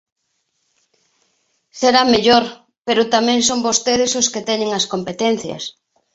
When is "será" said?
1.79-2.01